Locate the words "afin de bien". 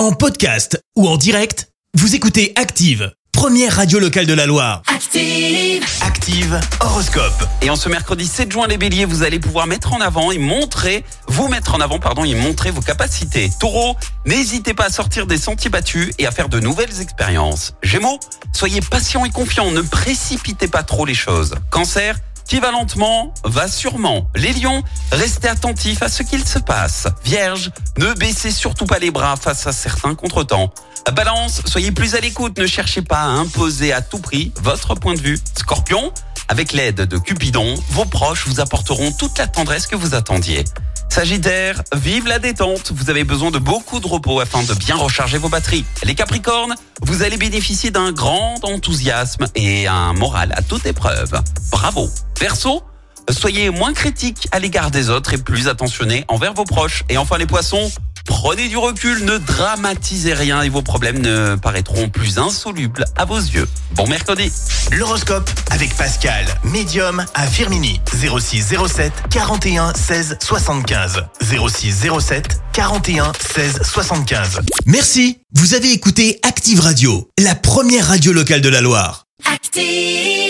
44.40-44.94